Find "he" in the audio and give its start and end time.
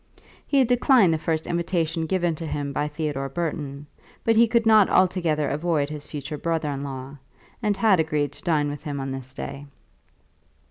0.47-0.57, 4.35-4.47